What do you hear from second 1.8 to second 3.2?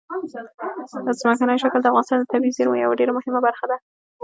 د افغانستان د طبیعي زیرمو یوه ډېره